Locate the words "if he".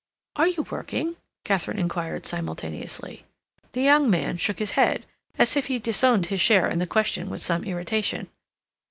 5.55-5.77